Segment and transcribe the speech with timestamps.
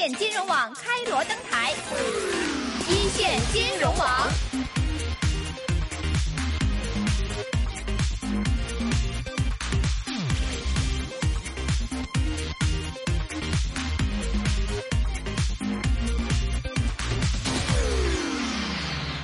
[0.00, 1.74] 线金融网开锣登台，
[2.88, 4.49] 一线金融网。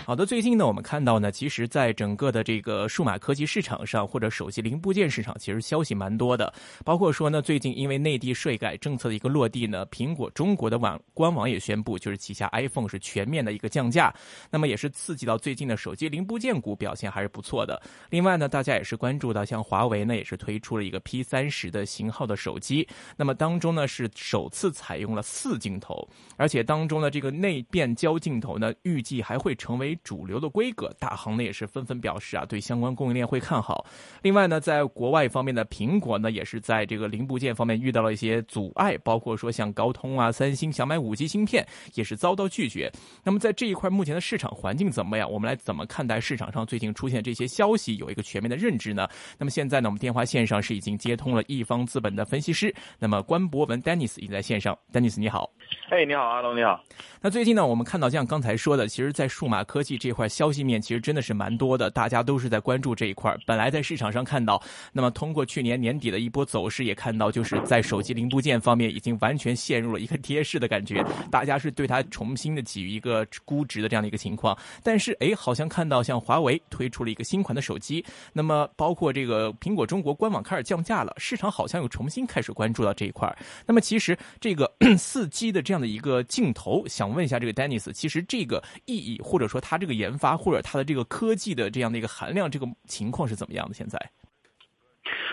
[0.07, 6.54] 好的，最近呢，我们看到呢，其实，在整个的这个数码科技市场上，或者手机零部件市场，其实消息蛮多的。
[6.84, 14.14] 包括说呢，最近因为内地税改政策的一个落地呢，苹果中国的网官网也宣布，就是旗下 iPhone 是全面的一个降价。
[14.49, 17.82] 那么也是刺激到最近的手机零部件股表现还是不错的。
[18.08, 22.86] 另外呢，大家也是关注到，像华为呢，也是推出了一个 P 三十的型号的手机。
[23.16, 29.96] 那么当中呢，是首次采用了四镜头，而且当中呢，这个内变焦镜头呢，预计还会成为。
[30.03, 33.86] 主流的规格，大行呢也是纷纷表示啊，对相关供应链会看好。
[34.22, 42.91] 另外呢，在国外方面的苹果呢，也是在这个零部件方面遇到了一些阻碍，包括说像高通啊、三星想买五 G 芯片，也是遭到拒绝。
[43.22, 45.30] 那么在这一块，目前的市场环境怎么样？
[45.30, 49.08] 我们来怎么看待市场上最近出现这些消息，有一个全面的认知呢？
[49.38, 55.50] 那么现在呢，我们电话线上是已经接通了易方资本的分析师，那么关博文 Dennis 已经在线上，Dennis 你好。
[55.91, 56.81] 哎，你好，阿龙，你好。
[57.20, 63.32] 那最近呢，我们看到像刚才说的，其实，在数码科技这块消息面，其实真的是蛮多的，大家都是在关注这一块。
[63.46, 64.60] 本来在市场上看到，
[64.92, 74.58] 那么通过去年年底的一波走势，也看到就是在手机零部件方面已经完全陷入了一个跌势的感觉，大家是对它重新的给予一个估值的这样的一个情况。
[74.82, 83.32] 但是，哎，好像看到像华为推出了一个新款的手机，那么包括这个苹果中国官网开始降价了，市场好像又重新开始关注到这一块。
[83.64, 85.76] 那么，其实这个 四 G 的这样。
[85.76, 93.74] 这样的一个镜头，想问一下这个 Dennis，其实这个意义或者说它这个研发或者它的这个科技的这样的一个含量，这个情况是怎么样的？
[93.74, 93.98] 现在？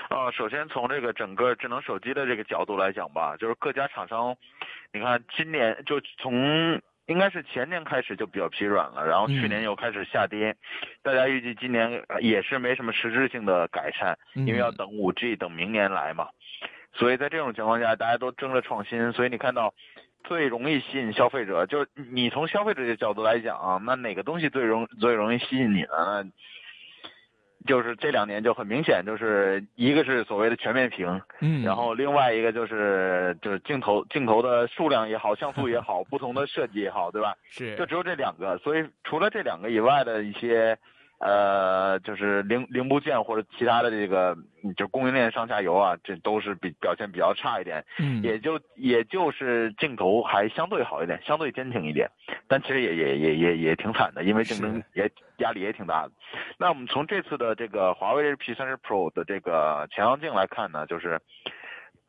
[0.10, 4.36] 啊，首先从这个整个智能手机的这个角度来讲吧，就是各家厂商，
[4.92, 10.56] 你看今年就从应该是前年开始就比较疲软了，然后去年又开始下跌，
[11.02, 16.28] 大家预计今年也是没什么实质性的改善，因为要等五 G 等明年来嘛。
[16.94, 19.74] 所以在这种情况下，大家都争着创新，所以你看到
[20.24, 26.24] 最容易吸引消费者，就是你从消费者的角度来讲啊，那哪个东西最容最容易吸引你呢？
[27.66, 37.36] 就是这两年就很明显，就是一个是所谓的全面屏，嗯，然后另外一个就是就是镜头镜头的数量也好，像素也好，不同的设计也好，对吧？
[37.48, 40.78] 是，就只有这两个，所以除了这两个以外的一些。
[41.26, 44.36] 呃，就是零零部件或者其他的这个，
[44.76, 47.86] 就供应链上下游啊，这都是比表现比较差一点。
[47.98, 52.10] 嗯，也就也就是镜头还相对好一点，相对坚挺一点，
[52.50, 56.12] 但其实也也也也也挺惨的，因为竞争也压力也挺大的。
[56.58, 61.22] 那我们从这次的这个华为 P 三十 Pro 的这个潜望镜来看呢，就是。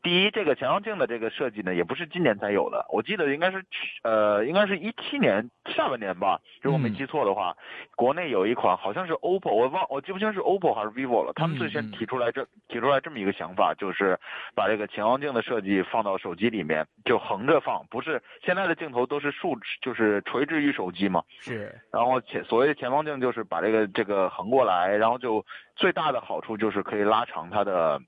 [0.05, 7.57] 第一，这个潜望镜的这个设计呢，也不是今年才有的，我记得应该是去呃，应该是一七年下半年吧，如果没记错的话，
[7.95, 14.15] 国内有一款好像是 OPPO，我忘我记不清是 OPPO 还是 vivo 了，他们最先提出来这提出来这么一个想法，就是
[14.53, 25.43] 把这个潜望镜的设计放到手机里面，就横着放，不是现在的镜头都是竖，就是垂直于手机嘛，是，然后潜所谓的潜望镜就是把这个这个横过来，然后就
[25.75, 27.99] 最大的好处就是可以拉长它的。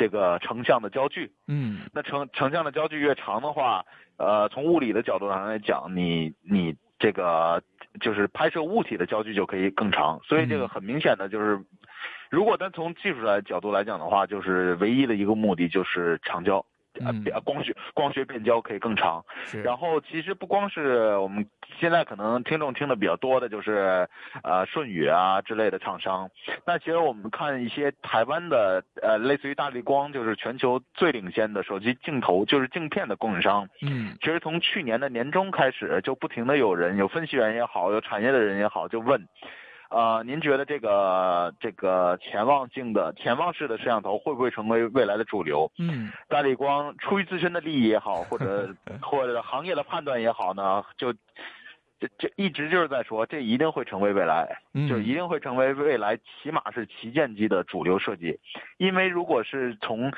[0.00, 3.84] 这个成像的焦距，嗯，那成成像的焦距越长的话，
[4.16, 7.62] 呃，从物理的角度上来讲，你你这个
[8.00, 11.62] 就是拍摄物体的焦距就可以更长，所以这个很明显的就是，
[12.30, 16.64] 如果单从技术来角度来讲的话，就是唯一的一个目的就是长焦。
[16.98, 19.24] 呃，光学光学变焦可以更长。
[19.62, 21.46] 然后其实不光是我们
[21.78, 24.08] 现在可能听众听的比较多的就是
[24.42, 26.28] 呃舜宇啊之类的厂商。
[26.66, 33.68] 那其实我们看一些台湾的呃类似于大力光，就是全球最领先的手机镜头就是镜片的供应商。
[33.82, 39.26] 嗯，其实从去年的年中开始，就不停的有人有分析员也好，有产业的人也好，就问。
[39.90, 45.70] 呃，您觉得这个这个潜望镜的潜望式的摄像头会不会成为未来的主流？
[45.78, 51.12] 嗯，大力光出于自身的利益也好，或者 或者行业的判断也好呢，就
[51.98, 58.38] 这这一直就是在说，这一定会成为未来，就一定会成为未来，起码是旗舰机的主流设计，
[58.78, 60.12] 因为如果是从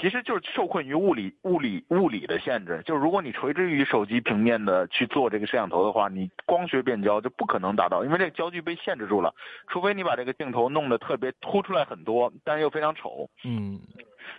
[0.00, 2.82] 其实就是受困于物理、物理、物理的限制。
[2.84, 9.34] 就是如果你垂直于手机平面的去做这个摄像头的话，你光学变焦就不可能达到，因为这个焦距被限制住了。
[9.68, 13.30] 除非你把这个镜头弄得特别凸出来很多，但又非常丑。
[13.44, 13.80] 嗯，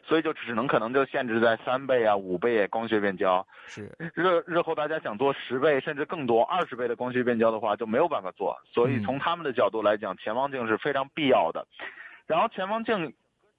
[0.03, 3.45] 所以就只能可能就限制在三倍啊、五倍光学变焦。
[3.67, 8.55] 是日日后大家想做十倍甚至更多、二十倍的光学变焦的话，就没有办法做。
[8.71, 11.65] 所以从他们的角度来讲，潜望镜是非常必要的。
[12.27, 13.13] 然后潜望镜。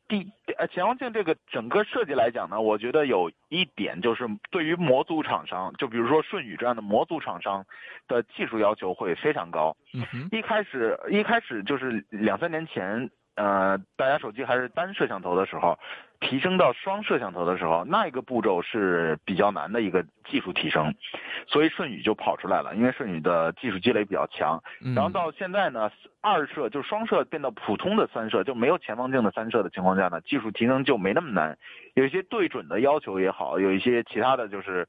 [0.09, 7.65] 第呃潜望镜这个整个设计来讲呢，我觉得有一点就是对于模组厂商，就比如说舜宇这样的模组厂商
[8.07, 9.77] 的技术要求会非常高。
[10.31, 15.79] 一开始一开始就是两三年前，呃，大家手机还是单摄像头的时候，
[16.21, 20.95] 提升到双摄像头的时候，那一个步骤是比较难的一个技术提升，
[21.47, 24.63] 所以舜宇就跑出来了，因为舜宇的技术积累比较强。
[24.81, 25.91] 嗯然后到现在呢，
[26.23, 31.59] 二摄就是双摄变到普通的三摄，就没有前方镜的三摄的情况下呢，技术提升就没那么难。
[31.95, 34.89] 有一些对准的要求也好，有一些其他的就是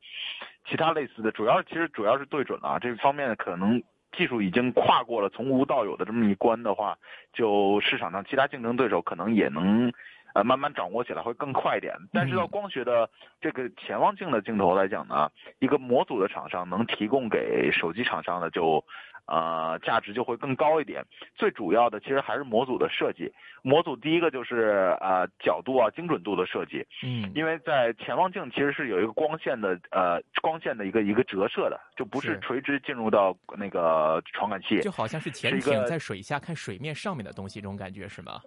[0.66, 3.84] 其他类似的，主要其实主要是对准了啊这方面可能
[4.18, 6.98] 技术已经跨过了从无到有的这么一关的话，
[7.32, 9.94] 就市场上其他竞争对手可能也能。
[10.38, 11.96] 呃，慢慢掌握起来会更快一点。
[12.14, 13.10] 但是到光学的
[13.42, 18.86] 这个潜望镜的镜头来讲呢，一个模组的厂商能提供给手机厂商的就，
[19.26, 21.04] 呃，价值就会更高一点。
[21.36, 23.34] 最主要的其实还是模组的设计。
[23.64, 34.80] 模组第一个就是呃角度啊精准度的设计，嗯，因为在潜望镜其实是有一个光线的呃光线的一个一个折射的，就不是是垂直进入到那个传感器。
[34.82, 38.40] 就好像是潜艇在水下看水面上面的东西，这种感觉是吗？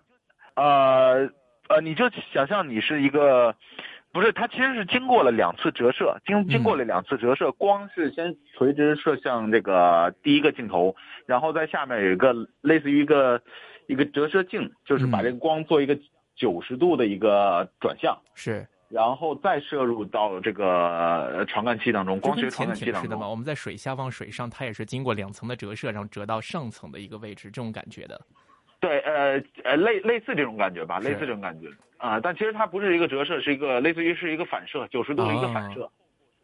[0.54, 1.28] 呃
[1.70, 3.54] 呃，你就想象你是一个，
[4.12, 10.96] 不是，它其实是经过了两次折射，经经过了两次折射，光是先垂直射向这个第一个镜头，
[11.26, 13.40] 然后在下面有一个类似于一个
[13.86, 15.96] 一个折射镜，就是把嗯这个光做一个
[16.34, 18.18] 九十度的一个转向。
[18.34, 20.66] 是，然后再射入到这个
[21.28, 23.02] 呃传感器当中，光学传感器当中。
[23.02, 23.28] 是的嘛。
[23.28, 28.20] 我们在水下往水上，它也是经过两层的折射，然后折到上层的一个位置，这种感觉的。
[28.80, 31.68] 对，呃呃，类类似这种感觉吧，类似这种感觉
[31.98, 35.90] 啊、但其实它不是一个折射，是一个类似于是一个反射，九十度的一个反哦射。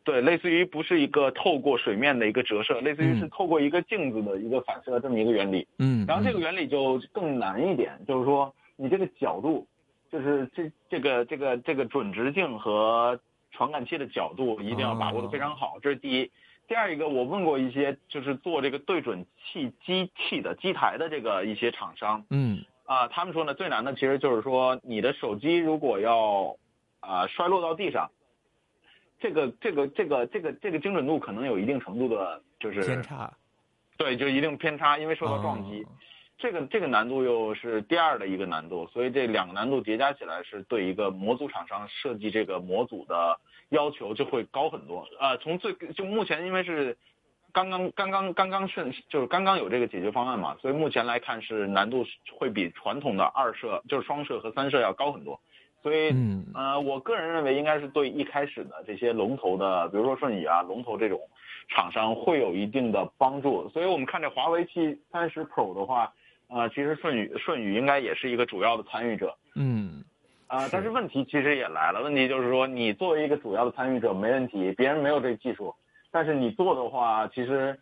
[0.05, 5.67] 对，类似于不是一个透过水面的一个折射，类似于是嗯透过一个镜子的一个反射这么一个原理。
[5.79, 9.67] 嗯，然后这个嗯原理就更难一点，就是说你这个角度，
[10.13, 13.19] 就是这这个这个这个准直径和
[13.51, 16.31] 传感器的角度一定要把握的非常好，这是第一。
[16.69, 22.25] 第二一个，我问过一些就是做这个对准器机器的机台的这个一些厂商。
[22.31, 22.65] 嗯。
[22.85, 26.57] 啊、他们说呢最难的其实就是说你的手机如果要
[27.01, 28.11] 啊、摔落到地上，
[29.19, 33.33] 这个这个这个这个这个精准度可能有一定程度的就是偏差。
[33.97, 35.83] 对，就一定偏差，因为受到撞击。
[35.83, 35.87] 哦
[36.39, 43.39] 这个这个难度又是第二的一个难度，所以这两个难度叠加起来，是对一个模组厂商设计这个模组的
[43.71, 45.07] 要求就会高很多。
[45.19, 46.97] 呃，从最就目前因为是
[47.53, 52.05] 刚刚刚刚刚刚是就是刚刚有这个解决方案嘛，所以目前来看是难度
[52.39, 55.41] 会比传统的二摄就是双摄和三摄要高很多。
[55.83, 61.21] 所以嗯呃，我个人认为应该是对一开始的这些龙头的，比如说顺宇啊、龙头这种
[61.69, 63.69] 厂商会有一定的帮助。
[63.71, 66.13] 所以我们看这华为 P 三十 Pro 的话，
[66.49, 69.37] 呃，其实舜宇舜宇应该也是一个主要的参与者。
[69.55, 70.05] 嗯
[70.49, 75.75] 啊、是但是问题其实也来了，问题就是说，你作为一个主要的参与者没问题，别人没有这个技术，
[76.13, 77.77] 但是你做的话，其实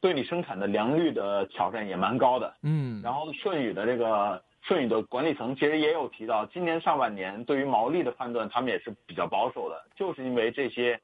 [0.00, 2.54] 对你生产的良率的挑战也蛮高的。
[2.62, 10.98] 嗯，然后舜宇的这个舜宇的管理层其实也有提到，今年上半年对于毛利的判断，他们也是比较保守的，就是因为这些，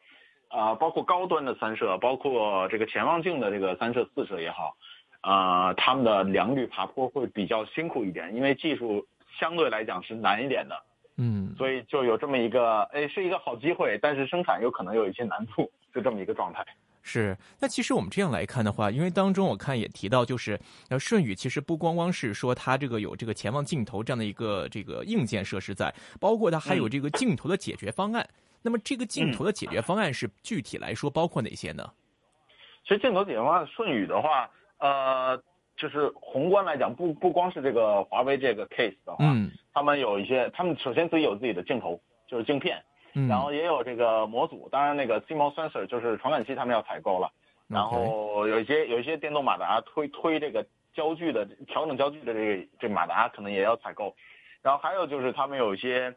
[0.48, 4.74] 啊、包括高端的三摄，包括这个潜望镜的这个三摄、四摄也好，
[5.22, 9.06] 啊、他们的良率爬坡会比较辛苦一点，因为技术
[9.40, 10.82] 相对来讲是难一点的，
[11.16, 16.64] 嗯所以就有这么一个，哎，是一个好机会，但是生产有可能有一些难度，就这么一个状态。
[17.04, 20.58] 是，那其实我们这样来看的话，因为当中我看也提到，就是
[20.88, 28.28] 呃，舜宇其实不光光是说它这个有这个潜望镜头这样的一个这个硬件设施在，包括它还有这个镜头的解决方案。
[28.62, 31.92] 那么这个镜头的解决方案是具体来说包括哪些呢？
[32.84, 34.48] 其实镜头解决方案，舜宇的话，
[34.82, 35.40] 呃，
[35.76, 39.50] 就是宏观来讲，不不光是这个华为这个 case 的话，嗯。
[39.72, 42.82] 他们有一些，他们首先自己有自己的镜头，就是镜片，
[43.14, 47.30] 嗯，然后也有这个模组，当然那个 CMOS sensor 就是传感器，他们要采购了，
[47.68, 54.14] 然后有一些有一些电动马达推推这个焦距的调整焦距的这个这个马达可能也要采购，
[54.60, 56.14] 然后还有就是他们有一些。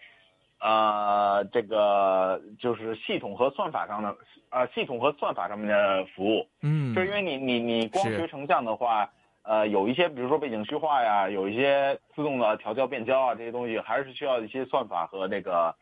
[0.65, 4.15] 呃，这个就是系统和算法上的，
[4.49, 9.07] 呃，系统和算法上面的服务，嗯，就是因为你你你光学成像的话，
[9.43, 15.75] 呃，有一些比如说背景虚化呀，有一些自动的调焦变焦啊这些东西，还是需要一些算法和这个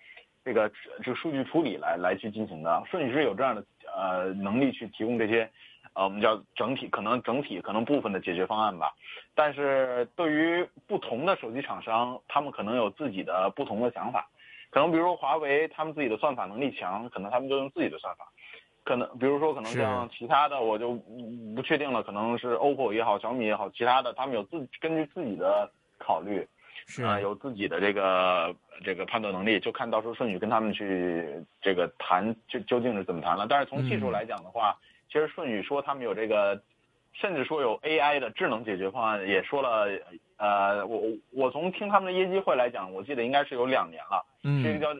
[0.44, 0.70] 这个
[1.02, 2.84] 这个数据处理来来去进行的。
[2.92, 3.64] 舜宇是有这样的
[3.96, 5.50] 呃能力去提供这些
[5.94, 8.94] 呃我们叫整体可能整体可能部分的解决方案吧。
[9.34, 14.28] 但是对于不同的手机厂商，他们可能有自己的不同的想法。
[14.74, 18.28] 可能比如说华为，他们自己的算法能力强，可能他们就用自己的算法。
[18.84, 26.48] 可能比如说可能像其他的，我就嗯不确定了，可能是 OPPO 也好，小米也好，其他的他们有自根据自己的考虑。
[26.86, 28.54] 是啊、有自己的这个
[28.84, 33.48] 这个判断能力，就看到时候顺宇跟他们去这个谈，就究竟是怎么谈了。
[33.48, 34.78] 但是从技术嗯来讲的话，
[35.08, 36.62] 其实顺宇说他们有这个，
[37.14, 39.88] 甚至说有 AI 的智能解决方案，也说了，
[40.38, 44.94] 呃，我我我从听他们的业绩会来讲，我记得应该是有两年了，是一嗯个叫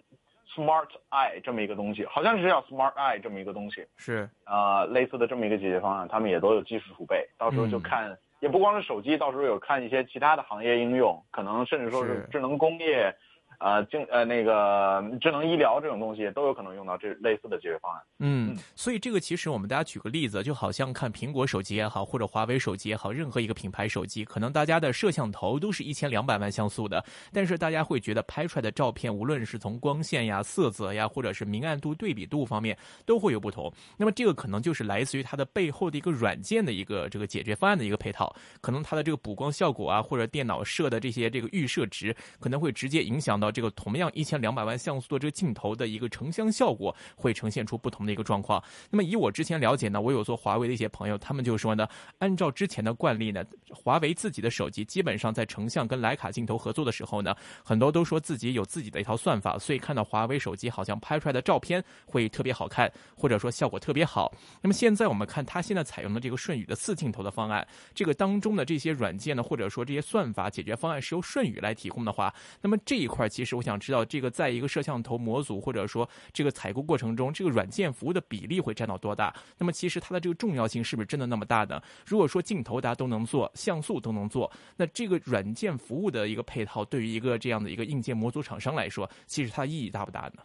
[0.56, 3.86] Smart Eye 这么一个东西，好像是叫 Smart Eye 这么一个东西。
[3.98, 4.30] 是。
[4.46, 7.82] 呃，类似的这么一个解决方案，他们也都有技术储备，到时候就嗯。
[7.82, 12.28] 看，也不光是手机，到时候有看一些其他的行业应用，可能甚至说是是。
[12.32, 13.12] 智能工业，
[13.60, 18.02] 呃，精呃那个智能医疗这种东西都有可能用到这类似的解决方案。
[18.20, 33.72] 嗯嗯，所以这个其实我们大家举个例子，就好像看苹果手机也好，或者华为手机也好，任何一个品牌手机，可能大家的摄像头都是一千两百万像素的，但是大家会觉得拍出来的照片，无论是从光线呀、色泽呀，或者是明暗度、对比度方面，都会有不同。
[33.98, 48.64] 那么这个可能就是来自于它的背后的一个软件的一个这个解决方案的一个配套，可能它的这个补光效果啊，或者电脑设的这些这个预设值，可能会直接影响到这个同样一千两百万像素的这个镜头的一个成像效果，会呈现出不同的一个状况。
[48.90, 51.88] 那么以我之前了解呢，我有做华为的一些朋友，他们就说呢，
[52.20, 64.34] 按照之前的惯例呢，华为自己的手机基本上在成像跟徕卡镜头合作的时候呢，很多都说自己有自己的一套算法，所以看到华为手机好像拍出来的照片会特别好看，或者说效果特别好。
[64.62, 79.34] 那么现在我们看它现在采用的这个舜宇的四镜头的方案，这个当中的这些软件呢，或者说这些算法解决方案是由舜宇来提供的话，那么这一块其实我想知道，这个在一个摄像头模组或者说这个采购过程中，这个软件服务的比例会占到多大？
[79.58, 81.82] 那么其实它的这个重要性是不是真的那么大呢？
[82.06, 90.44] 如果说镜头大家都能做，像素都能做，那这个软件服务的一个配套，对于一个这样的一个硬件模组厂商来说，其实它意义大不大呢？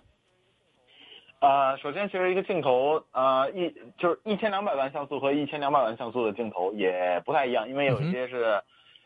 [1.40, 8.60] 呃，首先其实一个镜头，呃，一就是一千两百万像素和一千两百万像素的镜头也不太一样，因为有一些是，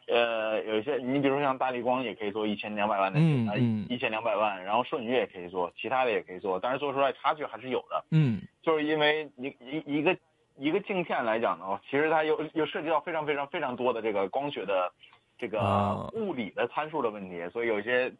[0.08, 3.46] 呃，有一些你比如像大力光也可以做一千两百万的，呃嗯。
[3.58, 8.04] 嗯一千两百万，然后舜宇也可以做，其他的也可以做，但是做出来差距还是有的。
[8.10, 8.40] 嗯。
[8.62, 10.16] 就是因为一一一个
[10.56, 14.92] 一个镜片来讲呢，其实它有有涉及到非常非常非常多的这个光学的
[15.38, 16.08] 这个啊。
[16.14, 18.12] 物理的参数的问题，所以有一些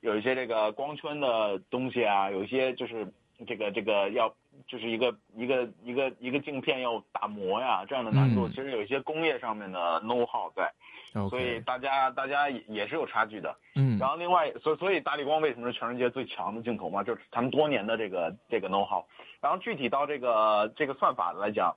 [0.00, 3.06] 有一些这个光圈的东西啊，有一些就是
[3.46, 4.32] 这个这个要
[4.66, 8.50] 就是一个一个一个一个镜片要打磨呀这样的难度，嗯。
[8.50, 10.72] 其实有一些工业上面的 know how 在，
[11.12, 13.54] 所以大家大家也也是有差距的。
[13.74, 17.02] 嗯然后另外，所以所以大力光为什么是全世界最强的镜头嘛？
[17.02, 19.04] 就是他们多年的这个这个 know how。
[19.40, 21.74] 然后具体到这个这个算法来讲，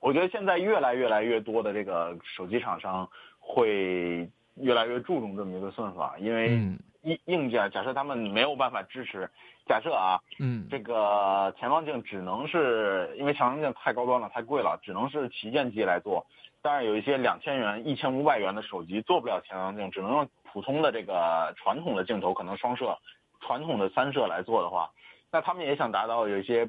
[0.00, 9.28] 我觉得现在越来越来越多的这个手机厂商会越来越注重这么一个算法，因为嗯硬硬件假设他们没有办法支持，
[9.66, 16.26] 假设啊，嗯这个前望镜只能是因为强望镜太高端了，太贵了，只能是旗舰机来做。
[16.64, 22.96] 但是有一些两千元、一千五百元的手机做不了潜望镜，只能用普通的这个传统的镜头，可能双摄、
[23.42, 24.90] 传统的三摄来做的话，
[25.30, 26.66] 那他们也想达到有一些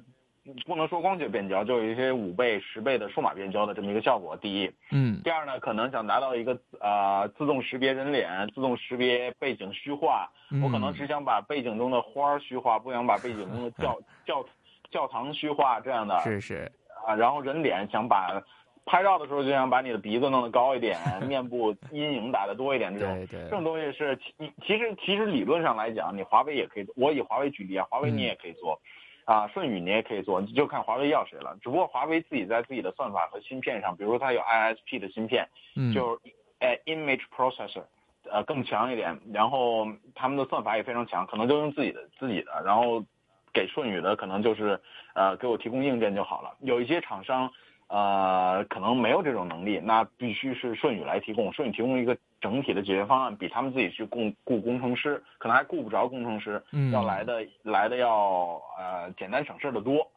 [0.66, 4.36] 不能说光学变焦，就有一些五倍、十倍的数码变焦的这么一个效果。
[4.36, 5.22] 第一，嗯。
[5.24, 10.62] 第二呢，可能想达到一个呃自动识别人脸、自动识别背景虚化，嗯。
[10.62, 14.46] 我可能只想把背景中的花儿虚化，不想把背景中的 教教
[14.92, 16.72] 教堂虚化这样的是是，
[17.08, 18.44] 啊，然后人脸想把
[18.86, 28.80] 拍照的时候就想把你的鼻子弄得高一点， 面部阴影打得多一点，这种这种东西是其其实其实理论上来讲，你华为也可以，我以华为举例啊，华为你也可以做。
[29.26, 31.58] 啊，舜宇你也可以做，你就看华为要谁了。
[31.60, 37.82] 只不过华为自己在自己的算法和芯片上，比如说它有 ISP 的芯片，嗯就是呃 image processor，
[38.30, 43.04] 呃更强一点，然后他们的算法也非常强，可能就用自己的自己的，然后
[43.52, 44.80] 给舜宇的可能就是
[45.16, 46.56] 呃给我提供硬件就好了。
[46.60, 47.52] 有一些厂商
[47.88, 60.12] 呃可能没有这种能力，那必须是舜宇来提供，舜宇提供一个整体的解决方案，比他们自己去雇雇工程师，可能还雇不着工程师，嗯要来的来的要呃简单省事的多，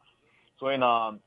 [0.57, 1.19] 所以呢。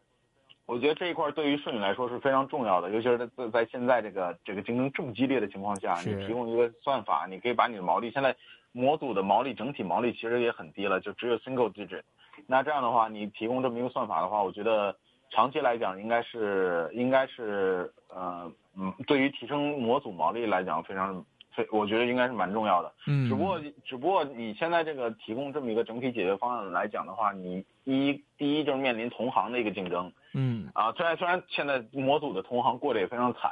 [0.68, 8.34] 我觉得这一块对于舜宇来说是非常重要的，尤其是在在现在这个这个竞争这么激烈的情况下，你提供一个算法，你可以把你的毛利，现在
[8.72, 12.04] 模组的毛利整体毛利其实也很低了，就只有 single digit。
[12.48, 14.96] 那这样的话，你提供这么一个算法的话，我觉得
[15.32, 22.94] 长期来讲应该是应该是呃嗯，对于提升模组毛利来讲非常非，我觉得应该是蛮重要的。
[23.08, 30.12] 嗯，只不过只不过你现在这个提供这么一个整体解决方案来讲的话，你一第一就是面临同行的一个竞争。
[30.34, 33.52] 嗯啊，虽然虽然现在模组的同行过得也非常惨，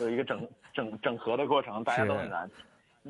[0.00, 2.50] 有一个整整整合的过程，大家都很难。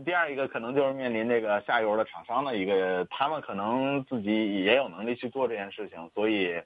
[0.04, 6.60] 第二一个可能就是面临这个下游的厂商的一个，他们可能自己也有能力去做这件事情，所以，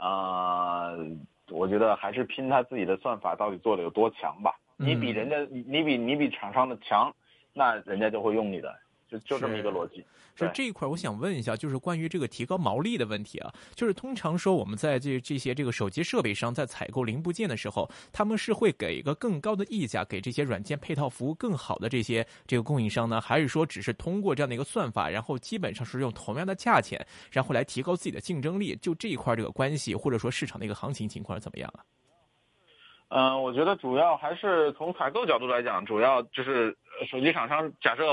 [0.00, 1.06] 呃，
[1.50, 4.58] 我觉得还是拼他自己的算法到底做的有多强吧。
[4.76, 7.14] 你比人家，你你比你比厂商的强，
[7.52, 8.74] 那人家就会用你的，
[9.10, 10.04] 就就这么一个逻辑。
[10.36, 13.52] 是这一块，我想问一下，就是关于这个提高毛利的问题啊。
[13.74, 28.74] 就是通常说，我们在这这些这个手机设备商在采购零部件的时候，他们是会给一个更高的溢价给这些软件配套服务更好的这些这个供应商呢，还是说只是通过这样的一个算法，然后基本上是用同样的价钱，然后来提高自己的竞争力？
[28.76, 31.84] 就这一块这个关系，或者说市场的一个行情情况怎么样啊？
[33.08, 36.74] 嗯，我觉得主要还是从采购角度来讲，主要就是
[37.10, 38.04] 手机厂商假设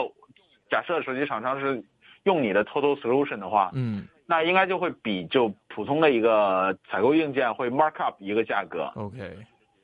[0.69, 1.83] 假设手机厂商是。
[2.23, 9.17] 用你的 Total Solution 的话，嗯，那应该就会比就普通的一个采购硬件会 mark up 一个价格，OK，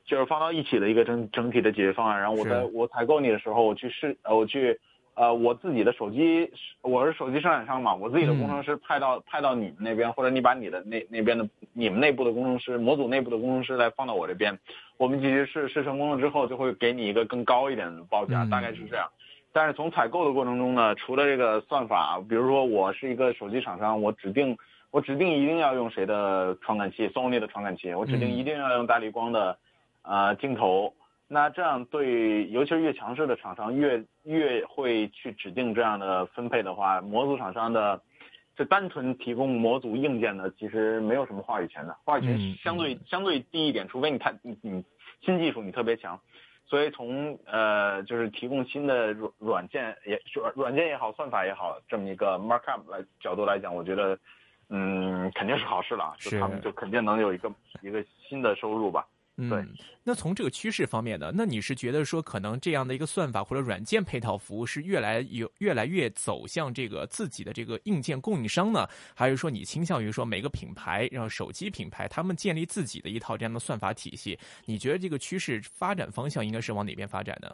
[0.04, 2.20] 就是放到一起的一个整整体的解决方案。
[2.20, 4.78] 然后我在我采购你的时候，我去试，呃我去，
[5.14, 14.60] 呃，我自己的手机，我是手机生产商嘛，我自己的工程师派到派到你们那边，或者你把你的那那边的你们内部的工程师，模组内部的工程师来放到我这边，
[14.98, 19.10] 我们其实试试成功了之后，就会给你一个更高一点的报价，大概是这样。
[19.54, 24.58] 但是从采购的过程中呢，除了这个算法，比如说我是一个手机厂商，我指定
[24.90, 29.58] 我指定一定要用谁的传感器，Sony 的传感器，我指定一定要用大力光的，
[30.02, 30.94] 呃镜头。
[31.28, 38.02] 那这样对，尤其是越强势的厂商，越越会去指定这样的分配的话，模组厂商的，
[38.56, 44.84] 就单纯提供模组硬件的，其实没有什么话语权的，话语权相对相对低一点，除非你太你你
[45.22, 46.20] 新技术你特别强。
[46.66, 54.18] 所以从呃就是提供新的软软件也软软件也好算法也好这么一个 markup 来角度来讲，我觉得
[54.70, 57.52] 嗯肯定是好事了，就他们就肯定能有一个
[57.82, 59.06] 一个新的收入吧。
[59.36, 59.66] 对，
[60.04, 74.38] 那从这个趋势方面呢，那你是觉得说可能这样的一个算法或者软件配套服务是越来有越来越走向这个自己的这个硬件供应商呢，还是说你倾向于说每个品牌，然后手机品牌他们建立自己的一套这样的算法体系？
[74.66, 77.50] 你觉得这个趋势发展方向应该是往哪边发展呢？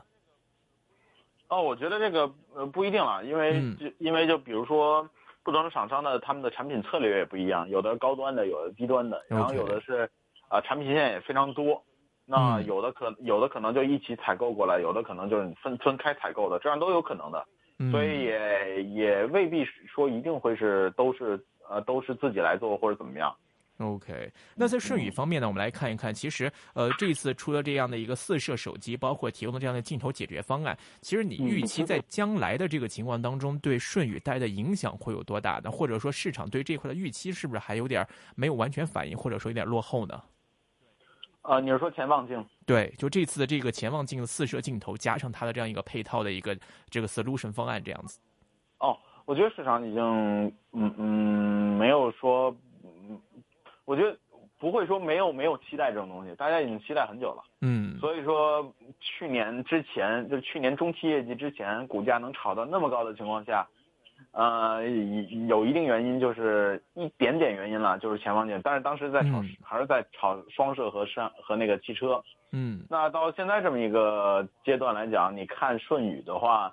[1.47, 5.09] 哦，我觉得这个呃不一定了，因为就因为就比如说
[5.43, 10.11] 不同的厂商呢他们的产品策略也不一样，有的高端的，有的低端的，然后有的是。
[10.49, 11.81] 啊，产品线也非常多，
[12.25, 17.45] 那有的可有的可能就一起采购过来，有的可能就是分分开采购的，这样都有可能的，
[17.91, 23.33] 所以也也未必说一定会是都是呃都是自己来做或者怎么样。
[23.77, 35.71] OK，那在顺宇方面呢，我们来看一看，其实呃这次出了这样的一个四摄手机，包括提供的这样的镜头解决方案，其实你预期在将来的这个情况当中，对顺宇带来的影响会有多大呢？
[35.71, 40.21] 或者说市场对这块的预期是不是还有点没有完全反应，或者说有点落后呢？
[41.49, 42.45] 呃，你是说潜望镜？
[42.63, 46.55] 对，就这次的这个潜望镜的四摄镜头，加上它的这样一个配套的一个
[46.91, 48.19] 这个 solution 方案这样子。
[48.77, 50.03] 哦，我觉得市场已经
[50.73, 53.19] 嗯嗯没有说，嗯，
[53.85, 54.15] 我觉得
[54.59, 57.43] 不会说没有没有期待这种东西，大家已经期待很久了。
[57.61, 57.97] 嗯。
[57.99, 63.67] 所以说去年之前，就去年中期业绩之前，股价能炒到那么高的情况下。
[64.31, 64.87] 呃，
[65.47, 68.61] 有一定原因，就是一点点原因了，就是潜望镜。
[68.63, 72.21] 但是当时在炒，还是在炒双摄和上和那个汽车。
[72.51, 72.85] 嗯。
[72.89, 76.71] 那到现在这么一个阶段来讲，你看顺宇的话，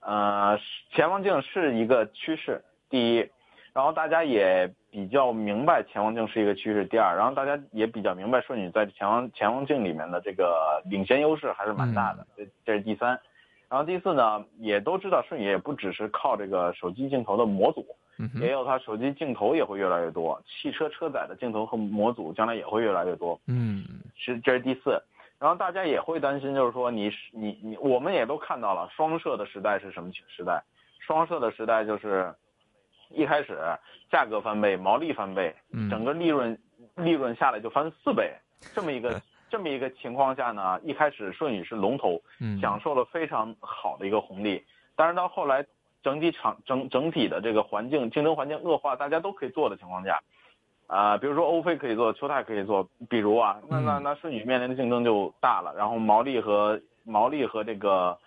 [0.00, 0.58] 呃，
[0.90, 3.28] 前望镜是一个趋势，第一，
[3.72, 13.18] 然后大家也比较明白前望镜是一个趋势，第二，然后大家也比较明白顺宇在前望前望镜里面的这个领先优势还是蛮大的，这这是第三。
[13.70, 17.84] 然后第四呢，也都知道顺宇也不只是靠这个手机镜头的模组，
[18.40, 23.38] 也有它手机镜头也会越来越多，汽车车载的镜头和模组将来也会越来越多。
[23.46, 23.84] 嗯，
[24.16, 24.98] 是这是第四。
[25.38, 30.62] 然后大家也会担心，就是说你你你，我们也都看到了双摄的时代是什么时代？
[30.98, 32.34] 双摄的时代就是
[33.10, 33.58] 一开始
[34.10, 35.54] 价格翻倍，毛利翻倍，
[35.90, 36.58] 整个利润
[36.96, 38.32] 利润下来就翻四倍，
[38.74, 39.20] 这么一个。
[39.50, 42.20] 这么一个情况下呢，一开始顺宇是龙头，
[42.60, 44.64] 享受了非常好的一个红利。
[44.94, 45.64] 但是到后来，
[46.02, 50.20] 整体场整整体的这个环境竞争环境恶化，大家都可以做的情况下，
[50.86, 58.18] 啊，比如说欧菲可以做，秋泰可以做，比如啊，那那那顺宇面临的竞争就大了，然后毛利和毛利和这个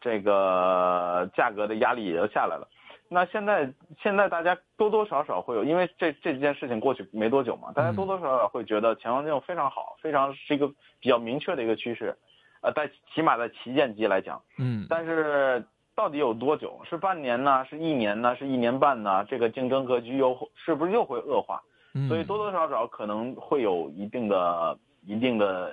[0.00, 2.68] 这个价格的压力也就下来了。
[3.08, 10.66] 那现在现在大家多多少少会有，因为这这件事情过去没多久嘛，大家多多少少会觉得潜望镜非常好，非常是一个
[10.98, 12.16] 比较明确的一个趋势，
[12.62, 15.64] 呃，在起码在旗舰机来讲，嗯，但是
[15.94, 16.80] 到底有多久？
[16.88, 17.64] 是半年呢？
[17.70, 18.34] 是一年呢？
[18.36, 19.24] 是一年半呢？
[19.26, 21.62] 这个竞争格局又是不是又会恶化？
[22.08, 25.72] 所以多多少少可能会有一定的、一定的、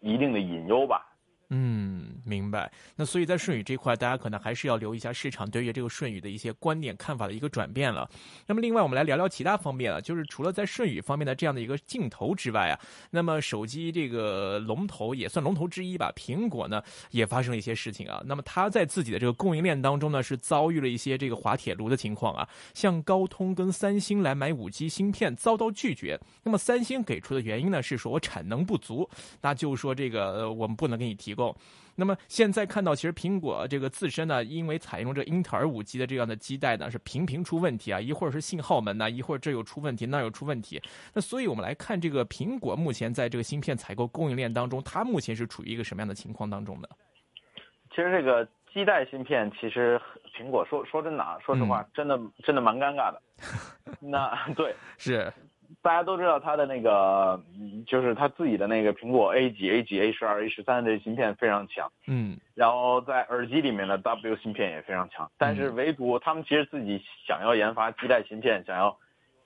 [0.00, 1.06] 一定的隐忧吧。
[1.48, 2.19] 嗯。
[2.30, 2.70] 明白。
[2.94, 8.08] 那所以在舜宇这块，大家可能还是要留意一下市场对于这个舜宇的一些观点看法的一个转变了。
[8.46, 12.78] 那么另外，我们来聊聊其他方面了，就是除了在舜宇方面的这样的一个镜头之外啊，
[13.10, 18.22] 那么手机这个龙头也算龙头之一吧，苹果呢也发生了一些事情啊。
[18.24, 26.20] 那么它在自己的这个供应链当中呢，是遭遇了一些这个滑铁卢的情况啊，像高通跟三星来买五 G 芯片遭到拒绝。
[26.42, 29.08] 那么三星给出的原因呢，是说我产能不足，
[29.40, 31.54] 那就是说这个我们不能给你提供。
[32.00, 40.80] 那么现在看到，其实苹果这个自身呢，因为采用这英特尔五 G 的这样的基带呢，是频频出问题啊，一会儿是信号门呐，一会儿这又出问题，那又出问题。
[41.12, 46.88] 那所以我们来看这个苹果目前在这个芯片采购供应链当中，它目前是处于一个什么样的情况当中呢？
[47.90, 50.00] 其实这个基带芯片，其实
[50.34, 53.20] 苹果说说真的啊，说实话，真的真的蛮尴尬的。
[54.00, 55.30] 那对是。
[55.82, 57.40] 大家都知道它的那个，
[57.86, 68.98] 就是它自己的那个苹果 A 几 A 几 A 十二 A 十三这芯片非常强，嗯，然后在耳机里面的 W 芯片也非常强，但是唯独他们其实自己想要研发基带芯片，想要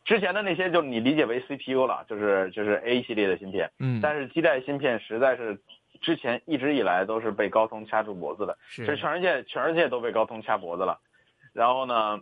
[0.04, 5.60] 之前的那些就你理解为 CPU 了，就是就是 A 系列的芯片，嗯，但是基带芯片实在是
[6.00, 8.96] 之前一直以来都是被高通掐住脖子的，是。
[8.96, 10.98] 全世界全世界都被高通掐脖子了，
[11.52, 12.20] 然后呢？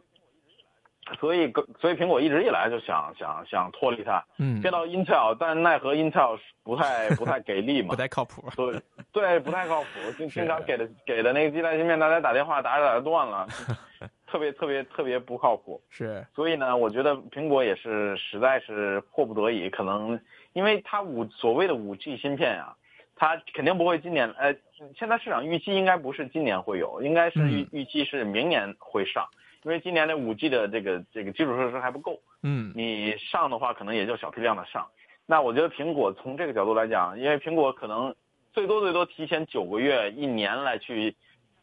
[1.19, 8.81] 所以，所以苹果一直以来就想想想脱离它，嗯，变到 Intel，但奈何 Intel 不太不太给力嘛，不太靠谱，对
[9.13, 13.47] 对，不太靠谱， 经经常给的给的那个基带芯片，大家打电话打着打着断了，
[14.27, 15.83] 特别特别特别不靠谱。
[15.91, 20.19] 是，所以呢，我觉得苹果也是实在是迫不得已，可能
[20.53, 22.77] 因为它五所谓的五 G 芯片啊，
[23.17, 24.55] 它肯定不会今年，呃，
[24.97, 29.27] 现在市场预期应该不是今年会有，应该是预预期是明年会上。
[29.65, 34.89] 因为今年的五 G 的这个这个基础设施还不够，嗯，你上的话可能也就小批量的上。
[35.25, 38.13] 那我觉得苹果从这个角度来讲，因为苹果可能
[38.53, 41.15] 最多最多提前九个月、一年来去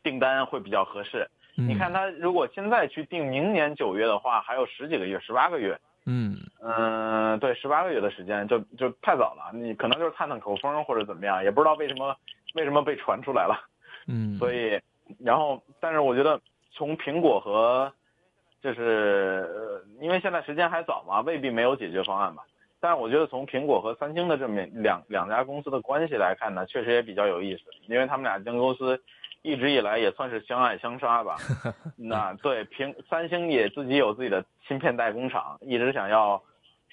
[0.01, 1.29] 订单会比较合适。
[1.55, 5.77] 你看它如果现在去订明年九月的话，还有十几个月，十八个月。
[6.05, 9.51] 嗯嗯，对，十八个月的时间就就太早了。
[9.53, 12.15] 你可能就是探探口风或者怎么样，也不知道为什么
[12.53, 13.59] 为什么被传出来了。
[14.07, 14.79] 嗯，所以
[15.19, 16.39] 然后但是我觉得。
[16.79, 17.91] 从苹果和，
[18.63, 22.41] 就是因为现在时间还早嘛，未必没有解决方案吧。
[22.79, 28.97] 但是我觉得从苹果和三星的这么两两家公司的关系来看呢，确实也比较有意思，因为他们俩间公司
[29.41, 31.35] 一直以来也算是相爱相杀吧。
[31.97, 36.41] 那对苹三星也自己有自己的芯片代工厂，一直想要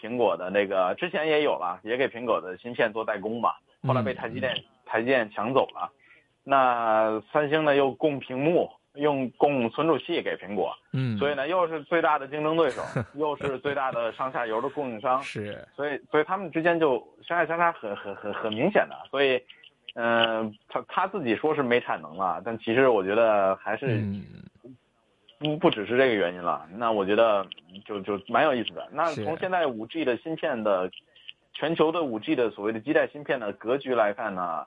[0.01, 3.53] 苹果的那个，之前也有了，也给苹果的芯片做代工嘛，
[3.87, 4.53] 后来被台积电
[4.85, 5.92] 台积电抢走了。
[6.42, 8.68] 那三星呢又供屏幕。
[8.96, 12.82] 用供存储器给苹果，嗯，所以呢，又是最大的竞争对手，
[13.14, 18.96] 又是最大的上下游的供应商，是，所以，所以他们之间就相爱相杀，很很很很明显的。
[19.11, 19.40] 所以，
[19.94, 24.02] 嗯，他他自己说是没产能了，但其实我觉得还是
[25.38, 26.66] 不不只是这个原因了。
[26.76, 27.46] 那我觉得
[27.85, 28.88] 就就蛮有意思的。
[28.92, 30.90] 那从现在五 G 的芯片的
[31.52, 34.66] 全球的五 G 的所谓的基带芯片的格局来看呢？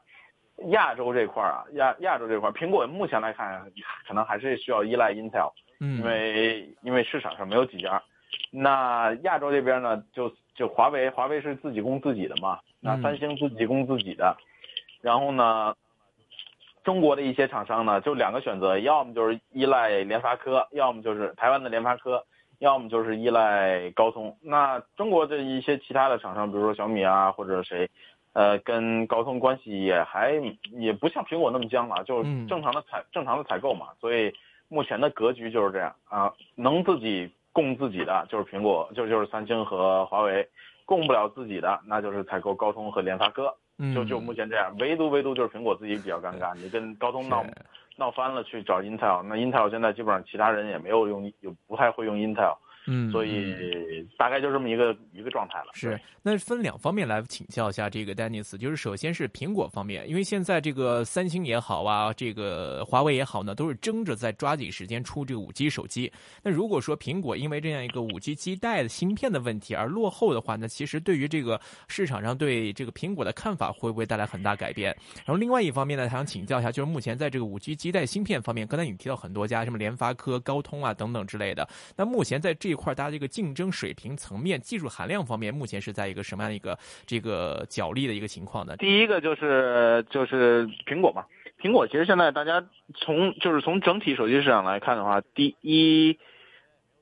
[0.67, 3.65] 亚洲这块啊，亚亚洲这块，苹果目前来看，
[4.07, 8.01] 可能还是需要依赖 Intel，嗯，因为因为市场上没有几家。
[8.51, 14.35] 那亚洲这边呢，就就华为，华为是自己供自己的嘛，那三星自己供自己的。
[15.01, 15.75] 然后呢，
[16.83, 22.25] 中国的一些厂商呢，就两个选择，要么就是依赖联发科，要么就是台湾的联发科，
[22.59, 24.37] 要么就是依赖高通。
[24.41, 27.89] 那中国的一些其他的厂商，比如说小米啊，或者谁。
[28.39, 30.31] 呃，跟高通关系也还
[30.71, 34.33] 也不像苹果那么僵了，就是正常的采正常的采购嘛，所以
[34.69, 40.47] 目前的格局就是这样啊，能自己供自己的就是苹果，就就是三星和华为，
[40.85, 43.53] 供不了自己的那就是采购高通和联发科，
[43.93, 47.43] 就就目前这样，唯独唯独就是苹果自己比较尴尬，你跟高通闹
[47.97, 52.55] 闹翻了去找 Intel，那 Intel 现在基本上其他人也没有用，也不太会用 Intel。
[52.91, 53.55] 嗯，所以
[54.17, 55.67] 大概就这么一个一个状态了。
[55.73, 66.11] 是，那分两方面来请教一下这个丹尼斯，就是首先是苹果方面，因为现在这个三星也好啊，这个华为也好呢，都是争着在抓紧时间出这个五 G 手机。
[66.41, 74.95] 那如果说苹果因为这样一个五 G 基带的芯片的问题而落后的话，那其实对于这个市场上对这个苹果的看法会不会带来很大改变？
[75.25, 88.77] 然后另外一方面呢，想请教一下，就是目前在这个五 G 基带芯片方面，刚才你提到很多家，什么联发科、高通啊等等之类的，那目前在这这一块，大家这个竞争水平层面、技术含量方面，目前是在一个什么样的一个这个角力的一个情况呢？
[88.77, 91.25] 第一个就是就是苹果嘛，
[91.61, 92.65] 苹果其实现在大家
[92.95, 96.17] 从就是从整体手机市场来看的话，第一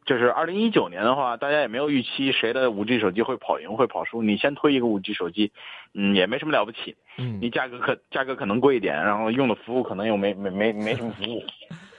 [0.05, 4.23] 就是二零一九年的话，大家也没有预期谁的五 G 手机会跑赢会跑输。
[4.23, 5.51] 你先推一个五 G 手机，
[5.93, 6.95] 嗯，也没什么了不起。
[7.17, 11.43] 嗯，你价格可价格可能贵一点，然后用的服务可能又没没没没什么服务。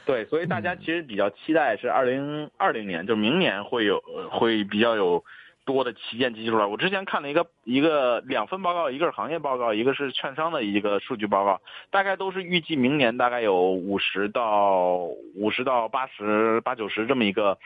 [0.09, 5.23] 对，所以大家其实比较期待是二零二零年，就明年会有会比较有
[5.67, 6.65] 多的旗舰机器出来。
[6.65, 14.97] 我之前看了一个一个两份报告，一个是行业报告，一个是券商的一个数据报告，大概都是预计明年大概有五十到
[15.35, 17.59] 五十到八十八九十这么一个。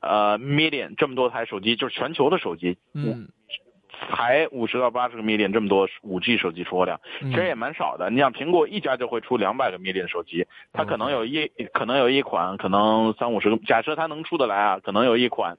[0.00, 3.26] 呃，million 这么多台手机，就是全球的手机，嗯，
[4.10, 8.10] 才五十到八十个 million 这么多五 G 手机出货量，其实也蛮少的。
[8.10, 15.56] 你想苹果一家就会出两百个 million 手机，它可能有一可能有一款，可能三五十个，假设它能出得来啊，可能有一款。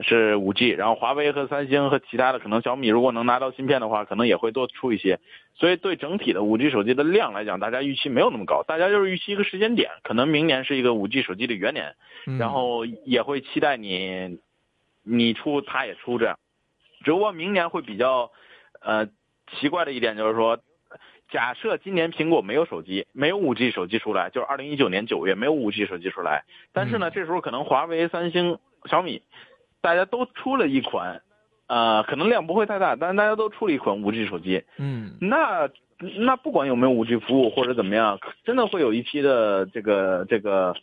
[0.00, 5.20] 是五 G，然后华为和三星和其他的可能小米如果能拿到芯片的话，可能也会多出一些。
[5.54, 11.94] 所以对整体的五 G 手机的量来讲，大家预期没有那么高，大家就是预期一个时间点，可能明年是一个五 G 手机的元年，
[12.40, 14.40] 然后也会期待你，
[15.04, 16.36] 你出它也出这样。
[17.04, 18.32] 只不过明年会比较，
[18.80, 19.06] 呃，
[19.52, 20.58] 奇怪的一点就是说，
[21.30, 29.22] 假设今年苹果没有手机，没有五 G 手机出来，就是二零一九年九月没有五 G 手机出来，但是呢，这时候可能华为、三星、小米。
[29.80, 31.20] 大家都出了一款，
[31.66, 34.64] 呃，可能量不会太大，但是大家都出了一款五 G 手机。
[34.78, 40.74] 嗯，那那不管有没有五 G 服务或者怎么样，真的会有一批的这个这个，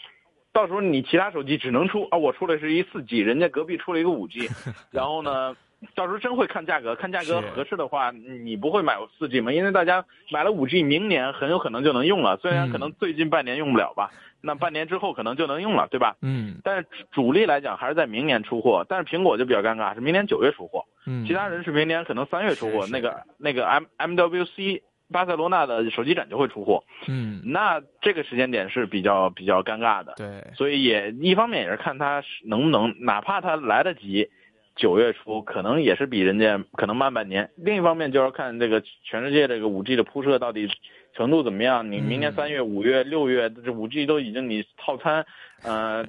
[0.53, 4.47] 到时候你其他手机只能出啊，我出的是一四 G，人家隔壁出了一个五 G，
[4.93, 5.55] 然后呢，
[5.95, 9.51] 到时候真会看价格，看价格合适的话，你不会买四 G 吗？
[9.51, 14.11] 因为大家买了五 G，明年很有可能就能用了，虽然可能最近半年用不了吧。
[14.43, 16.15] 那半年之后可能就能用了，对吧？
[16.21, 16.55] 嗯。
[16.63, 20.85] 但是主力来讲还是在明年出货，但是苹果就比较尴尬，是明年九月出货。
[21.05, 21.25] 嗯。
[21.27, 26.83] 其他人是明年可能三月出货，那个那个 M MWC 巴塞罗那的手机展就会出货。
[27.07, 27.41] 嗯。
[27.45, 30.13] 那这个时间点是比较比较尴尬的。
[30.17, 30.43] 对。
[30.55, 34.27] 所以也一方面也是看他能不能，哪怕它来得及，
[34.75, 37.51] 九月初可能也是比人家可能慢半年。
[37.55, 40.69] 另一方面就是看这个全世界这个五 G 的铺设到底。
[41.13, 41.91] 程度怎么样？
[41.91, 45.25] 你明年三月、五月、六月这五 G 都已经你套餐，
[45.61, 46.05] 呃，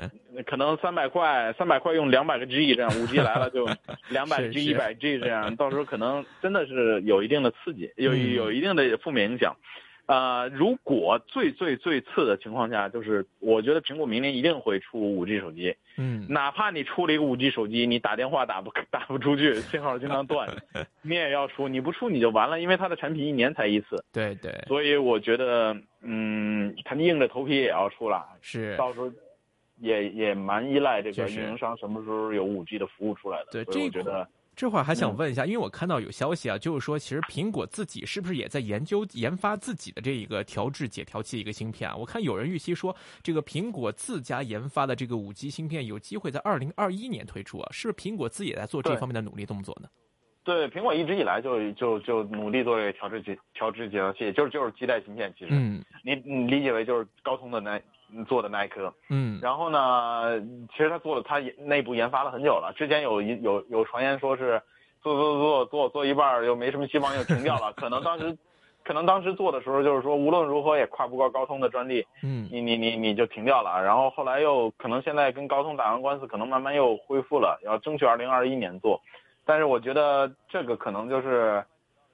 [0.46, 3.68] 可能三百块，三百块用两百个 G 这样，五 G 来了就
[4.10, 9.56] 两百 G、一百 G 这样，到时候可能真的是有一定的刺激，有有一定的负面影响。
[10.06, 15.74] 呃，如果最最最次的情况下，就是我觉得苹果明年一定会出五 G 手机。
[15.96, 20.48] 嗯，哪怕你出了一个五 G 手机，你打电话打不 打不出去，信号经常断，
[21.02, 24.04] 你也要出，你不出你就完了，因为它的产品一年才一次。
[24.12, 24.52] 对对。
[24.66, 28.24] 所以我觉得，嗯，他硬着头皮也要出了。
[28.40, 28.76] 是。
[28.76, 29.10] 到时候，
[29.78, 33.46] 也也蛮依赖这个运营商什么时候有五 G 的服务出来的。
[33.50, 34.28] 对，这我觉得。
[34.54, 41.96] 这会儿还想问一下，因为我看到有消息啊，就是说，其实苹果自己是不是也在研究研发自己的这一个调制解调器一个芯片啊？
[41.96, 49.88] 我看有人预期说，这个苹果自家研发的这个五 G 芯片有机会在二零二一年推出啊，是不是苹果自己也在做这方面的努力动作呢？
[50.44, 57.80] 对，苹果一直以来就就就努力做这个调制解调制解调器，就是就是基带芯片，其实，嗯，你你理解为就是高通的那。
[58.28, 62.72] 做的耐克，嗯，然后呢，其实他做了他内部研发了很久了。
[62.76, 64.60] 之前有一有有传言说是
[65.02, 67.72] 做做做做做一半又没什么希望又停掉了。
[67.76, 68.36] 可能当时，
[68.84, 73.82] 可能当时做的时候就是说无论如何也跨不过高通的专利，嗯，你你你你就停掉了。
[73.82, 79.00] 然后后来又可能现在跟高通打完官司，可能慢慢又恢复了，要争取二零二一年做。
[79.44, 81.64] 但是我觉得这个可能就是，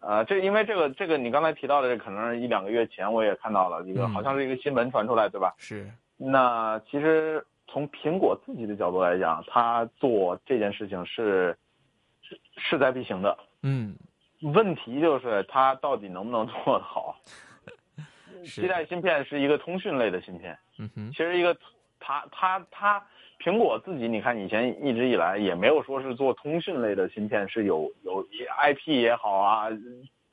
[0.00, 5.54] 呃，这因为这个这个你刚才提到的这可能是一两个月前我也看到了一个好像是一个新闻传出来，对吧？
[5.58, 5.90] 是。
[6.16, 11.56] 那其实从苹果自己的角度来讲，他做这件事情是
[12.22, 13.36] 是势在必行的。
[13.62, 13.96] 嗯，
[14.54, 17.16] 问题就是他到底能不能做得好？
[18.44, 20.56] 基带芯片是一个通讯类的芯片。
[20.78, 21.10] 嗯哼。
[21.10, 21.56] 其实一个，
[22.00, 23.02] 他他他
[23.40, 28.24] 苹果自己，你看以前一直以来也没有说是做通讯类的芯片是有有
[28.62, 29.68] IP 也好啊，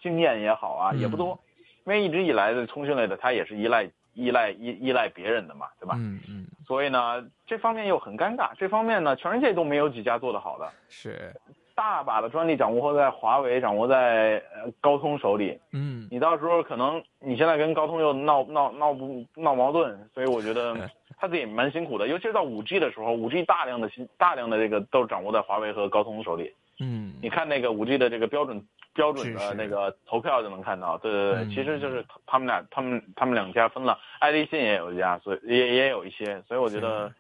[0.01, 1.39] 经验也好啊，也不多。
[1.85, 3.89] 因为一直以来的通讯类的，它也是依赖。
[4.17, 5.95] 依赖依依赖别人的嘛，对吧？
[5.99, 6.47] 嗯嗯。
[6.65, 8.51] 所以呢，这方面又很尴尬。
[8.57, 10.71] 这方面呢，全世界都没有几家做得好的。
[10.87, 11.35] 是。
[11.75, 15.59] 大把的专利掌握在华为，掌握在呃高通手里。
[15.73, 16.07] 嗯。
[16.09, 22.07] 你到时候可能你现在跟高通又闹闹闹不闹矛盾，所以我觉得他自己蛮辛苦的。
[22.07, 26.53] 尤其是到五 G 的时候，五 G 大量的新大量的这个都是掌握在华为和高通手里。
[26.79, 27.13] 嗯。
[27.21, 28.65] 你看那个五 G 的这个标准。
[28.95, 37.11] 标准的那个投票就能看到，对对对，其实就是他们俩，他们他们两家分了，爱立信也有一家，所以也也有一些，所以我觉得，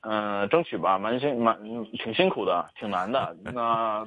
[0.00, 1.56] 嗯，争取吧，蛮辛蛮
[1.92, 3.36] 挺辛苦的，挺难的。
[3.54, 4.04] 那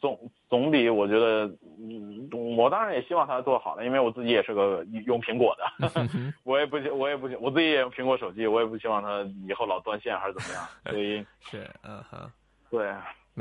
[0.00, 0.18] 总
[0.54, 1.46] 总比我觉得，
[1.80, 5.90] 嗯，我当然也希望它做好了，因为我自己也是个用苹果的，
[6.44, 12.30] 我也不我也不我自己也用苹果手机，我也不希望它以后老断线还是怎么样，所以 是嗯哼，
[12.70, 12.94] 对，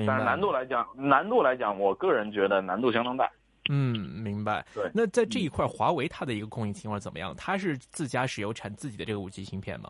[0.08, 3.30] 但是难度来讲，难度来讲，我个人觉得难度相当大。
[3.70, 4.66] 嗯，明白。
[4.74, 7.32] 对，那在这一块，华为它的一个供应情况怎么样？
[7.38, 9.90] 它是自家石油产自己的这个五 G 芯片吗？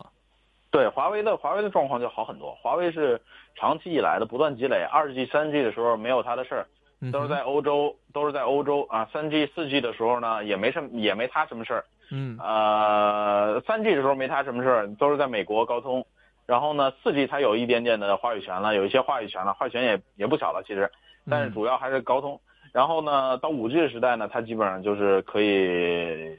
[0.70, 2.54] 对，华为的华为的状况就好很多。
[2.56, 3.22] 华为是
[3.56, 6.68] 长期以来的不断积累，二 G、三 G 的时候没有它的事儿，
[7.12, 9.10] 都是在欧洲，都是在欧洲啊。
[9.12, 11.86] 三 G、四 G 的时候呢，也没什么，也没它什么事儿。
[12.12, 12.38] 嗯。
[12.40, 16.06] 呃，三 G 的时候没它什么事儿，都是在美国高通。
[16.46, 20.92] 然后呢，四 G 它有一点点的话语权了，有一些话语权了，话语权也也不小了，其实，
[21.30, 22.40] 但是主要还是高通。
[22.74, 26.38] 然后呢，到五 G 的时代呢，它基本上就是可以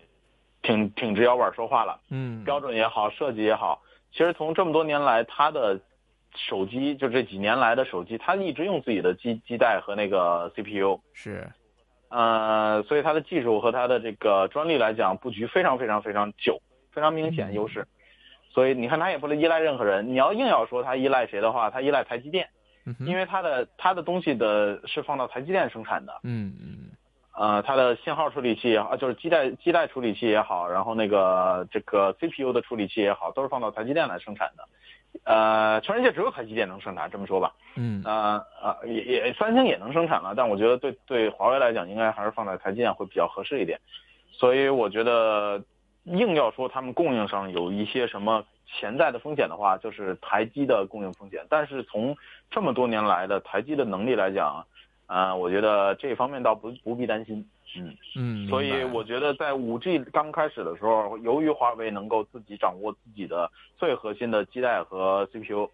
[0.62, 1.98] 挺挺直腰板说话了。
[2.10, 3.80] 嗯，标准也好，设计也好，
[4.12, 5.80] 其实从这么多年来，它的
[6.36, 11.00] 手机就这几年来的手机，它一直用自己的基基带和那个 CPU。
[11.12, 11.48] 是，
[12.08, 16.60] 呃，所以它的技术和它的这个专利来讲，布局非常非常非常久，
[16.92, 17.86] 非常明显优势。
[18.50, 20.08] 所以你看，它也不能依赖任何人。
[20.08, 22.48] 你要硬要说它依赖谁的话，它依赖台积电。
[23.06, 26.90] 因为它的它的东西的是放到台积电生产的，嗯嗯，
[27.32, 34.68] 呃，它的信号处理器啊，就是基带基带处理器也好，然后那个这个 CPU 的处理器也好，都是放到台积电来生产的，
[35.22, 43.80] 呃，全世界只有台积电能生产，这么说吧，嗯，呃呃，也也三星也能生产了，但我觉得对对华为来讲，应该还是放在台积电会比较合适一点，
[44.32, 45.62] 所以我觉得
[46.04, 48.44] 硬要说他们供应上有一些什么。
[48.66, 51.44] 潜在的风险的话，就是台积的供应风险。
[51.50, 52.16] 但是从
[52.50, 54.66] 这么多年来的台积的能力来讲，
[55.06, 57.46] 呃，我觉得这方面倒不不必担心。
[57.76, 58.48] 嗯嗯。
[58.48, 65.68] 所以我觉得在五 G 刚开始的时候，由于华为能够自己掌握自己的最核心的基带和 CPU，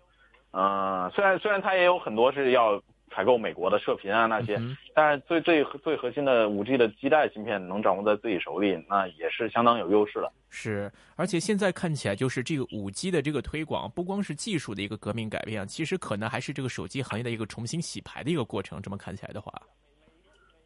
[0.53, 2.83] 嗯，虽然虽然它也有很多是要。
[3.13, 4.57] 采购美国的射频啊那些，
[4.95, 10.33] 但是最最最核心的五 G 的基带芯片能掌握在自己手里，那也是相当有优势了。
[10.49, 18.81] 是，而且现在看起来就是这个五 G 的这个推广，不光是技术的一个革命改变，其实可能还是这个手机行业的一个重新洗牌的一个过程。
[18.81, 19.53] 这么看起来的话，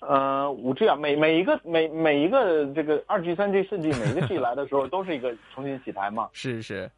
[0.08, 6.28] 呃，五 G 啊，每每一个每每一个这个二 G、三 G、四 G 每一个 G 来的时候 都是一个重新洗牌嘛。
[6.32, 6.90] 是是，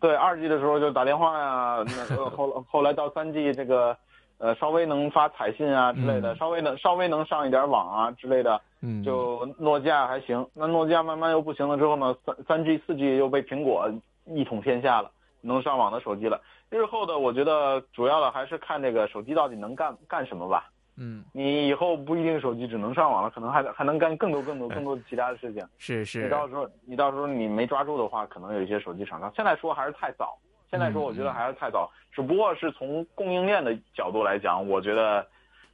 [0.00, 3.96] 对，二 G 的时候就打电话呀，那后 后来到三 G 这个。
[4.42, 10.48] 呃，稍微能发彩信啊之类的，稍微能稍微能上一点网啊之类的，嗯，就诺基亚还行。
[10.54, 13.86] 那诺基亚慢慢又不行了之后呢，三三 G 四 G 又被苹果
[14.24, 15.10] 一统天下了，
[15.42, 16.40] 能上网的手机了。
[16.70, 20.70] 日后的我觉得主要的还是看这个手机到底能干干什么吧。
[21.00, 25.66] 嗯，你以后不一定手机只能上网了，可能还还能干更多更多更多其他的事情。
[25.78, 26.22] 是是。
[26.22, 30.38] 你到时候你到时候你没抓住的话，可能有一些手机厂商现在说还是太早。
[30.70, 35.26] 现在说，我觉得还是太早，只不过是从供应链的角度来讲，我觉得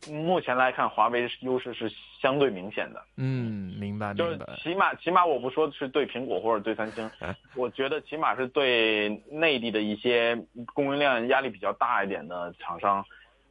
[0.09, 1.87] 目前来看，华为优势是
[2.19, 3.03] 相对明显的。
[3.19, 7.11] 嗯，明白，就是起码起码我不说是对苹果或者对三星，
[7.55, 10.35] 我觉得起码是对内地的一些
[10.73, 13.05] 供应链压力比较大一点的厂商，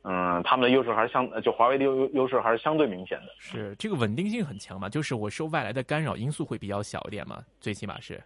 [0.07, 3.33] 嗯，他们的优势还是相就华为的优优势还是相对明显的。
[3.39, 4.87] 是这个稳定性很强嘛？
[4.87, 7.43] 就是我受外来的干扰因素会比较小一点嘛？
[7.59, 8.21] 最起码是。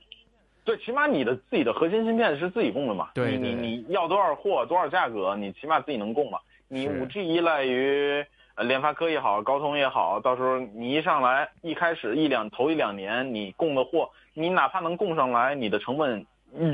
[0.65, 3.09] 对，起码你的自己的核心芯片是自己供的嘛？
[3.13, 6.37] 对，你你你要多少货多少价格，你起码自己能供嘛？
[6.67, 8.23] 你五 G 依赖于
[8.57, 16.23] 联发科也好，高通也好，到时候你一上来一开始一两头一两年你供的货，你哪怕能供上来，你的成本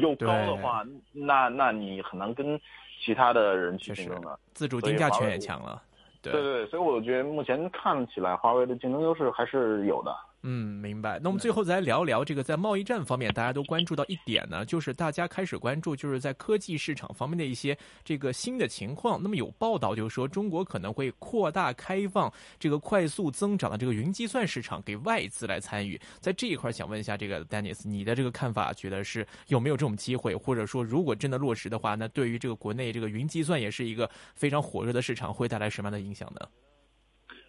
[0.02, 2.60] 又高的话，那那你很难跟
[3.04, 4.40] 其他的人去竞争的。
[4.54, 5.82] 自主定价权也强了。
[6.22, 10.16] 对对，所以我觉得目前看起来，华为的竞争优势还是有的。
[10.48, 11.20] 嗯，明白。
[11.24, 19.20] 那我们最后再来聊聊这个在贸易战方面，大家都关注到一点呢，就是大家开始关注，就是在科技市场方面的一些这个新的情况。
[19.20, 26.00] 那么有报道就是说，中国可能会扩大开放这个快速增长的这个云计算市场给外资来参与。
[26.20, 30.36] 在这一块，想问一下这个 Dennis，你的这个看法，觉得是有没有这种机会？
[30.36, 36.48] 或者说，如果真的落实的话，那对于这个国内这个云计算也是一个非常火热的市场，会带来什么样的影响呢？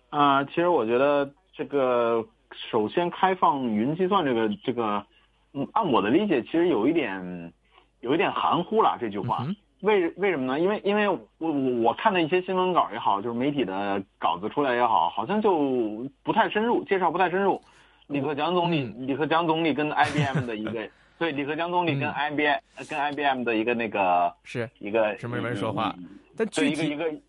[0.09, 2.27] 啊，其实我觉得这个。
[2.53, 5.05] 首先，开放云计算这个这个，
[5.53, 7.53] 嗯，按我的理解，其实有一点，
[8.01, 8.97] 有一点含糊了。
[9.01, 9.47] 这句话，
[9.81, 10.61] 为为什么呢？
[10.61, 11.51] 因为因为我我
[11.83, 17.61] 我看的一些新闻稿也好，就是媒体的稿子出来也好，好像就不太深入，介绍不太深入。
[18.07, 25.95] 李克强总理，李克强总理跟 IBM 的一个， 对，李克强总理跟 IBM 跟 IBM 的一个那个，是一个什么人说话？
[26.37, 27.11] 但具体一个。
[27.11, 27.21] 一个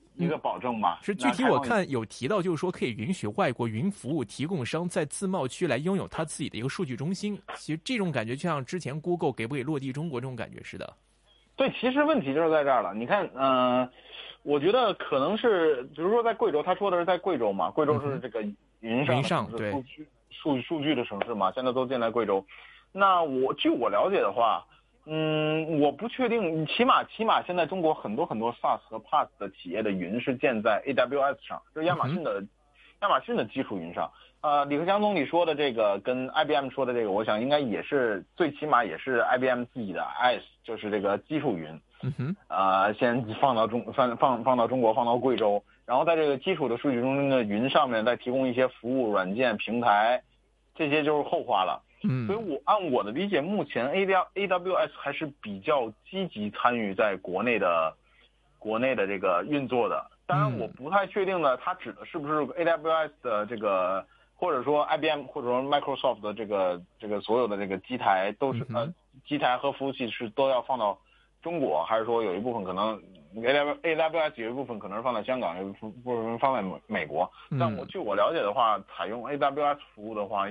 [0.42, 7.38] 保证嘛，是具体我看有提到，就是说可以允许外国云服务提供商在自贸区来拥有他自己的一个数据中心。
[7.56, 10.94] 其实这种感觉就像之前 Google 给不给落地中国这种感觉似的。
[11.56, 12.94] 对，其实问题就是在这儿了。
[12.94, 13.90] 你看，嗯，
[14.44, 18.42] 我觉得可能是，比如说在贵州，他说的是在贵州嘛，贵州是这个
[18.80, 22.46] 云上云上对数据数数据的城市嘛，现在都建在贵州。
[22.92, 24.66] 那我据我了解的话，
[25.10, 32.44] 嗯，我不确定，起码起码现在中国很多很多 SaaS 和 PaaS 的企业的云是建在 AWS 上，就是亚马逊的
[33.02, 34.12] 亚马逊的基础云上。
[34.42, 41.68] 呃，李克强总理说的这个跟 IBM 说的这个，我想应该也是最起码也是 IBM 自己的 IaaS，就是这个基础云。
[42.04, 50.22] 嗯哼，啊，先放到中放放放到中国，放到贵州，然后在这个基础的数据中心的云上面再提供一些服务软件平台，
[50.76, 51.82] 这些就是后话了。
[52.04, 57.94] 嗯，所以我按我的理解，目前 A W A W S 还是比较积极参与在国内的
[58.60, 60.06] 国内的这个运作的。
[60.26, 68.94] 当然，我不太确定呢，它指的是不是 A W S 的这个，或者说 I B M 或者说 Microsoft 的这个这个所有的这个机台都是呃
[69.26, 70.98] 机台和服务器是都要放到。
[71.44, 73.00] 中国还是说有一部分可能
[73.36, 77.32] A W A W S 有一部分可能是放在香港，有一部分放在美美国。
[77.58, 80.50] 但我据我了解的话，采用 A W S 服务的话，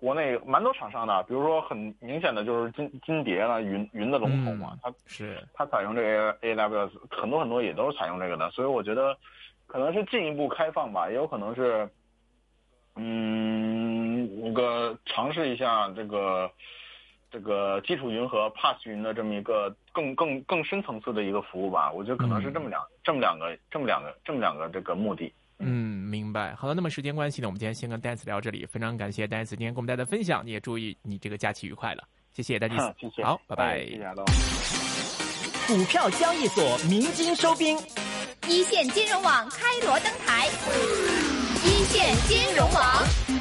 [0.00, 8.50] 国内蛮多厂商的，比如说很明显的就是金金蝶了，云云的龙头嘛，它是它采用这个 A W S，很多很多也都是采用这个的。
[8.50, 9.14] 所以我觉得
[9.66, 11.88] 可能是进一步开放吧，也有可能是
[12.96, 16.50] 嗯，那个尝试一下这个。
[17.32, 25.32] 这个基础云和 PaaS 云的这么一个更更更深层次的一个服务吧，我觉得可能是这么两这么两个这么两个这么两个这个目的。
[25.60, 26.54] 嗯，明白。
[26.54, 32.02] 好了，那么时间关系呢，我们今天先跟 Dance 聊这里，非常感谢 Dance 今天给我们带来的分享，你也注意你这个假期愉快了，
[32.32, 32.58] 谢谢
[32.98, 33.78] 谢谢，好，拜拜。
[33.84, 34.04] 谢谢
[35.66, 37.78] 股票交易所鸣金收兵，
[38.48, 40.48] 一线金融网开锣登台，
[41.64, 43.39] 一线金融网。